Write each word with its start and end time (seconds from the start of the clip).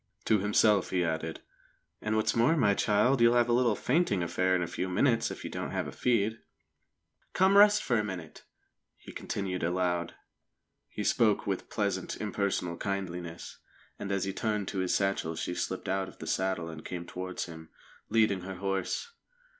To 0.25 0.39
himself 0.39 0.89
he 0.89 1.03
added: 1.03 1.41
"And 2.01 2.15
what's 2.15 2.35
more, 2.35 2.57
my 2.57 2.73
child, 2.73 3.21
you'll 3.21 3.35
have 3.35 3.49
a 3.49 3.53
little 3.53 3.75
fainting 3.75 4.23
affair 4.23 4.55
in 4.55 4.63
a 4.63 4.65
few 4.67 4.89
minutes, 4.89 5.29
if 5.29 5.43
you 5.43 5.51
don't 5.51 5.69
have 5.69 5.87
a 5.87 5.91
feed." 5.91 6.39
"Come 7.33 7.51
and 7.51 7.59
rest 7.59 7.83
for 7.83 7.99
a 7.99 8.03
minute," 8.03 8.43
he 8.97 9.11
continued 9.11 9.61
aloud. 9.61 10.15
He 10.89 11.03
spoke 11.03 11.45
with 11.45 11.69
pleasant, 11.69 12.17
impersonal 12.19 12.77
kindliness, 12.77 13.59
and 13.99 14.11
as 14.11 14.23
he 14.23 14.33
turned 14.33 14.67
to 14.69 14.79
his 14.79 14.95
satchel 14.95 15.35
she 15.35 15.53
slipped 15.53 15.87
out 15.87 16.07
of 16.07 16.17
the 16.17 16.25
saddle 16.25 16.67
and 16.67 16.83
came 16.83 17.05
towards 17.05 17.45
him, 17.45 17.69
leading 18.09 18.41
her 18.41 18.55
horse. 18.55 19.11